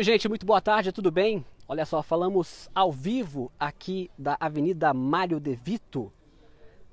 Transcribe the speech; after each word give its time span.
Oi, 0.00 0.04
gente, 0.04 0.30
muito 0.30 0.46
boa 0.46 0.62
tarde, 0.62 0.92
tudo 0.92 1.10
bem? 1.10 1.44
Olha 1.68 1.84
só, 1.84 2.02
falamos 2.02 2.70
ao 2.74 2.90
vivo 2.90 3.52
aqui 3.60 4.10
da 4.16 4.34
Avenida 4.40 4.94
Mário 4.94 5.38
De 5.38 5.54
Vito 5.54 6.10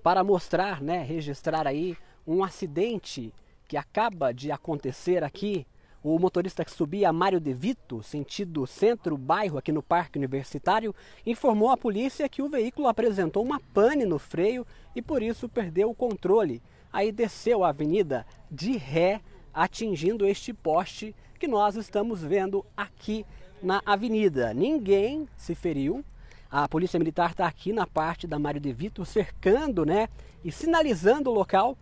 para 0.03 0.25
mostrar, 0.25 0.81
né, 0.81 1.03
registrar 1.03 1.65
aí 1.65 1.95
um 2.27 2.43
acidente 2.43 3.33
que 3.65 3.77
acaba 3.77 4.33
de 4.33 4.51
acontecer 4.51 5.23
aqui. 5.23 5.65
O 6.03 6.19
motorista 6.19 6.65
que 6.65 6.71
subia 6.71 7.13
Mário 7.13 7.39
De 7.39 7.53
Vito, 7.53 8.03
sentido 8.03 8.67
centro-bairro 8.67 9.57
aqui 9.57 9.71
no 9.71 9.81
Parque 9.81 10.17
Universitário, 10.17 10.93
informou 11.25 11.69
à 11.69 11.77
polícia 11.77 12.27
que 12.27 12.41
o 12.41 12.49
veículo 12.49 12.89
apresentou 12.89 13.41
uma 13.41 13.61
pane 13.73 14.03
no 14.03 14.19
freio 14.19 14.67
e 14.93 15.01
por 15.01 15.23
isso 15.23 15.47
perdeu 15.47 15.89
o 15.89 15.95
controle. 15.95 16.61
Aí 16.91 17.13
desceu 17.13 17.63
a 17.63 17.69
avenida 17.69 18.25
de 18.51 18.75
ré, 18.75 19.21
atingindo 19.57 20.23
este 20.23 20.53
poste 20.53 21.15
que 21.39 21.47
nós 21.47 21.75
estamos 21.75 22.21
vendo 22.21 22.63
aqui 22.77 23.25
na 23.61 23.81
avenida. 23.83 24.53
Ninguém 24.53 25.27
se 25.35 25.55
feriu. 25.55 26.05
A 26.49 26.69
polícia 26.69 26.99
militar 26.99 27.31
está 27.31 27.47
aqui 27.47 27.73
na 27.73 27.87
parte 27.87 28.27
da 28.27 28.37
Mário 28.37 28.61
de 28.61 28.71
Vito 28.71 29.03
cercando, 29.03 29.83
né, 29.83 30.09
e 30.45 30.51
sinalizando 30.51 31.31
o 31.31 31.33
local, 31.33 31.75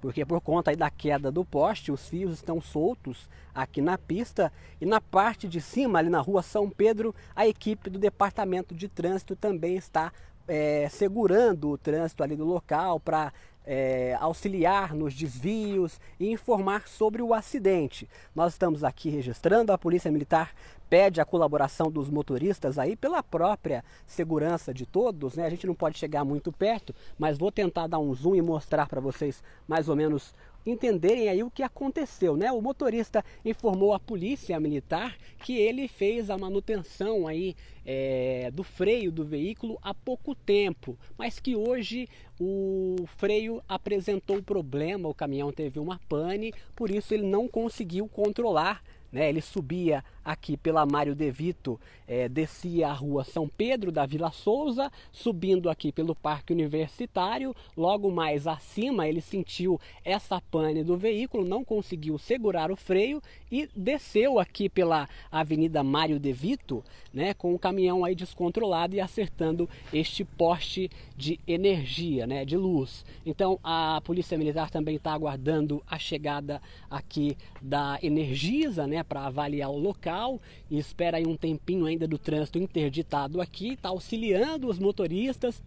porque 0.00 0.24
por 0.24 0.40
conta 0.40 0.74
da 0.74 0.90
queda 0.90 1.30
do 1.30 1.44
poste, 1.44 1.92
os 1.92 2.08
fios 2.08 2.32
estão 2.36 2.58
soltos 2.58 3.28
aqui 3.54 3.82
na 3.82 3.98
pista 3.98 4.50
e 4.80 4.86
na 4.86 5.00
parte 5.00 5.46
de 5.46 5.60
cima, 5.60 5.98
ali 5.98 6.08
na 6.08 6.20
rua 6.20 6.42
São 6.42 6.70
Pedro, 6.70 7.14
a 7.36 7.46
equipe 7.46 7.90
do 7.90 7.98
Departamento 7.98 8.74
de 8.74 8.88
Trânsito 8.88 9.36
também 9.36 9.76
está 9.76 10.10
é, 10.48 10.88
segurando 10.88 11.70
o 11.70 11.78
trânsito 11.78 12.22
ali 12.22 12.36
do 12.36 12.44
local 12.44 12.98
para 12.98 13.32
é, 13.64 14.16
auxiliar 14.20 14.94
nos 14.94 15.14
desvios 15.14 16.00
e 16.18 16.30
informar 16.30 16.86
sobre 16.86 17.22
o 17.22 17.32
acidente. 17.32 18.08
Nós 18.34 18.52
estamos 18.52 18.84
aqui 18.84 19.08
registrando, 19.08 19.72
a 19.72 19.78
Polícia 19.78 20.10
Militar 20.10 20.52
pede 20.88 21.20
a 21.20 21.24
colaboração 21.24 21.90
dos 21.90 22.08
motoristas 22.08 22.78
aí 22.78 22.94
pela 22.94 23.22
própria 23.22 23.82
segurança 24.06 24.72
de 24.72 24.86
todos, 24.86 25.34
né? 25.34 25.46
A 25.46 25.50
gente 25.50 25.66
não 25.66 25.74
pode 25.74 25.98
chegar 25.98 26.24
muito 26.24 26.52
perto, 26.52 26.94
mas 27.18 27.38
vou 27.38 27.50
tentar 27.50 27.86
dar 27.86 27.98
um 27.98 28.14
zoom 28.14 28.36
e 28.36 28.42
mostrar 28.42 28.86
para 28.86 29.00
vocês 29.00 29.42
mais 29.66 29.88
ou 29.88 29.96
menos 29.96 30.34
entenderem 30.66 31.28
aí 31.28 31.42
o 31.42 31.50
que 31.50 31.62
aconteceu, 31.62 32.36
né? 32.36 32.50
O 32.50 32.60
motorista 32.60 33.24
informou 33.44 33.92
a 33.92 34.00
polícia 34.00 34.58
militar 34.58 35.16
que 35.38 35.58
ele 35.58 35.88
fez 35.88 36.30
a 36.30 36.38
manutenção 36.38 37.26
aí 37.26 37.54
é, 37.84 38.50
do 38.52 38.62
freio 38.62 39.12
do 39.12 39.24
veículo 39.24 39.78
há 39.82 39.92
pouco 39.92 40.34
tempo, 40.34 40.98
mas 41.18 41.38
que 41.38 41.54
hoje 41.54 42.08
o 42.40 43.04
freio 43.16 43.53
apresentou 43.68 44.42
problema, 44.42 45.08
o 45.08 45.14
caminhão 45.14 45.52
teve 45.52 45.78
uma 45.78 46.00
pane, 46.08 46.52
por 46.74 46.90
isso 46.90 47.14
ele 47.14 47.26
não 47.26 47.48
conseguiu 47.48 48.08
controlar 48.08 48.82
né? 49.14 49.28
Ele 49.28 49.40
subia 49.40 50.02
aqui 50.24 50.56
pela 50.56 50.84
Mário 50.84 51.14
De 51.14 51.30
Vito, 51.30 51.78
é, 52.08 52.28
descia 52.28 52.88
a 52.88 52.92
rua 52.92 53.22
São 53.22 53.48
Pedro 53.48 53.92
da 53.92 54.04
Vila 54.04 54.32
Souza, 54.32 54.90
subindo 55.12 55.70
aqui 55.70 55.92
pelo 55.92 56.14
Parque 56.14 56.52
Universitário. 56.52 57.54
Logo 57.76 58.10
mais 58.10 58.46
acima, 58.46 59.06
ele 59.06 59.20
sentiu 59.20 59.80
essa 60.04 60.40
pane 60.40 60.82
do 60.82 60.96
veículo, 60.96 61.44
não 61.44 61.62
conseguiu 61.62 62.18
segurar 62.18 62.72
o 62.72 62.76
freio 62.76 63.22
e 63.52 63.68
desceu 63.76 64.40
aqui 64.40 64.68
pela 64.68 65.08
Avenida 65.30 65.84
Mário 65.84 66.18
De 66.18 66.32
Vito, 66.32 66.82
né, 67.12 67.32
com 67.34 67.54
o 67.54 67.58
caminhão 67.58 68.04
aí 68.04 68.14
descontrolado 68.16 68.96
e 68.96 69.00
acertando 69.00 69.68
este 69.92 70.24
poste 70.24 70.90
de 71.16 71.38
energia, 71.46 72.26
né, 72.26 72.44
de 72.44 72.56
luz. 72.56 73.04
Então 73.24 73.60
a 73.62 74.00
Polícia 74.04 74.36
Militar 74.36 74.70
também 74.70 74.96
está 74.96 75.12
aguardando 75.12 75.80
a 75.86 75.98
chegada 75.98 76.60
aqui 76.90 77.36
da 77.62 77.98
Energisa, 78.02 78.86
né, 78.88 79.03
para 79.04 79.26
avaliar 79.26 79.70
o 79.70 79.78
local 79.78 80.40
e 80.70 80.78
espera 80.78 81.18
aí 81.18 81.26
um 81.26 81.36
tempinho 81.36 81.86
ainda 81.86 82.08
do 82.08 82.18
trânsito 82.18 82.58
interditado 82.58 83.40
aqui, 83.40 83.74
está 83.74 83.90
auxiliando 83.90 84.68
os 84.68 84.78
motoristas 84.78 85.62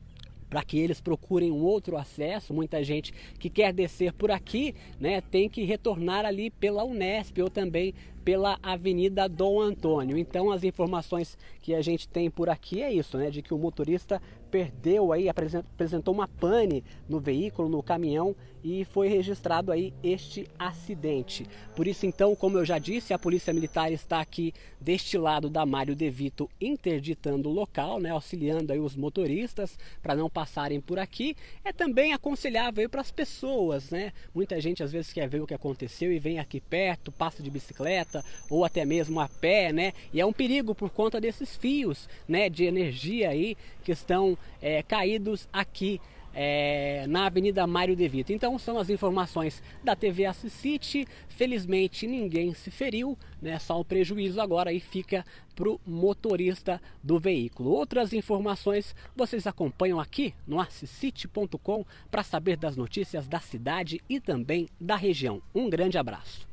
para 0.49 0.63
que 0.63 0.77
eles 0.77 1.01
procurem 1.01 1.51
um 1.51 1.63
outro 1.63 1.97
acesso. 1.97 2.53
Muita 2.53 2.83
gente 2.83 3.13
que 3.39 3.49
quer 3.49 3.73
descer 3.73 4.13
por 4.13 4.31
aqui, 4.31 4.75
né, 4.99 5.21
tem 5.21 5.49
que 5.49 5.63
retornar 5.63 6.25
ali 6.25 6.49
pela 6.49 6.83
Unesp 6.83 7.41
ou 7.41 7.49
também 7.49 7.93
pela 8.27 8.59
Avenida 8.61 9.29
Dom 9.29 9.61
Antônio. 9.61 10.17
Então 10.17 10.51
as 10.51 10.63
informações 10.65 11.37
que 11.61 11.73
a 11.73 11.81
gente 11.81 12.09
tem 12.09 12.29
por 12.29 12.49
aqui 12.49 12.81
é 12.81 12.91
isso, 12.91 13.17
né, 13.17 13.29
de 13.29 13.41
que 13.41 13.53
o 13.53 13.57
motorista 13.57 14.21
perdeu 14.51 15.11
aí, 15.11 15.29
apresentou 15.29 16.13
uma 16.13 16.27
pane 16.27 16.83
no 17.07 17.19
veículo, 17.19 17.69
no 17.69 17.83
caminhão 17.83 18.35
e 18.63 18.83
foi 18.83 19.07
registrado 19.07 19.71
aí 19.71 19.93
este 20.03 20.47
acidente. 20.59 21.45
Por 21.75 21.87
isso 21.87 22.05
então, 22.05 22.35
como 22.35 22.57
eu 22.57 22.65
já 22.65 22.77
disse, 22.77 23.13
a 23.13 23.19
Polícia 23.19 23.53
Militar 23.53 23.91
está 23.91 24.19
aqui 24.19 24.53
deste 24.79 25.17
lado 25.17 25.49
da 25.49 25.65
Mário 25.65 25.95
De 25.95 26.09
Vito 26.09 26.49
interditando 26.59 27.49
o 27.49 27.53
local, 27.53 27.99
né, 27.99 28.09
auxiliando 28.09 28.73
aí 28.73 28.79
os 28.79 28.95
motoristas 28.95 29.77
para 30.01 30.15
não 30.15 30.29
passarem 30.37 30.79
por 30.79 30.99
aqui. 30.99 31.35
É 31.65 31.73
também 31.73 32.13
aconselhável 32.13 32.87
para 32.87 33.01
as 33.01 33.09
pessoas, 33.09 33.89
né? 33.89 34.13
Muita 34.35 34.61
gente 34.61 34.83
às 34.83 34.91
vezes 34.91 35.11
quer 35.11 35.27
ver 35.27 35.41
o 35.41 35.47
que 35.47 35.53
aconteceu 35.55 36.13
e 36.13 36.19
vem 36.19 36.37
aqui 36.37 36.61
perto, 36.61 37.11
passa 37.11 37.41
de 37.41 37.49
bicicleta, 37.49 38.23
ou 38.47 38.63
até 38.63 38.85
mesmo 38.85 39.19
a 39.19 39.27
pé, 39.27 39.73
né? 39.73 39.93
E 40.13 40.21
é 40.21 40.25
um 40.27 40.31
perigo 40.31 40.75
por 40.75 40.91
conta 40.91 41.19
desses 41.19 41.57
fios, 41.57 42.07
né, 42.27 42.51
de 42.51 42.65
energia 42.65 43.31
aí 43.31 43.57
que 43.83 43.91
estão 43.91 44.37
é, 44.61 44.83
caídos 44.83 45.49
aqui 45.51 45.99
é, 46.39 47.07
na 47.07 47.25
Avenida 47.25 47.65
Mário 47.65 47.95
De 47.95 48.07
Vito. 48.07 48.31
Então 48.31 48.59
são 48.59 48.77
as 48.77 48.91
informações 48.91 49.63
da 49.83 49.95
TV 49.95 50.25
Assisite. 50.25 51.07
Felizmente 51.27 52.05
ninguém 52.05 52.53
se 52.53 52.69
feriu, 52.69 53.17
né? 53.41 53.57
Só 53.57 53.79
o 53.79 53.83
prejuízo 53.83 54.39
agora 54.39 54.69
aí 54.69 54.79
fica 54.79 55.25
para 55.55 55.67
o 55.67 55.81
motorista 55.83 56.79
do 57.03 57.19
veículo. 57.19 57.71
Outras 57.71 58.13
informações 58.13 58.95
vocês 59.15 59.47
acompanham 59.47 59.99
aqui 59.99 60.35
no 60.45 60.59
assisite.com 60.59 61.83
para 62.11 62.21
saber 62.21 62.55
das 62.55 62.77
notícias 62.77 63.27
da 63.27 63.39
cidade 63.39 63.99
e 64.07 64.19
também 64.19 64.69
da 64.79 64.95
região. 64.95 65.41
Um 65.55 65.67
grande 65.67 65.97
abraço. 65.97 66.47